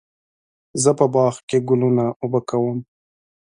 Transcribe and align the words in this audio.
زه 0.83 0.91
په 0.99 1.05
باغ 1.13 1.35
کې 1.49 1.57
ګلونه 1.67 2.05
اوبه 2.21 2.39
کوم. 2.49 2.77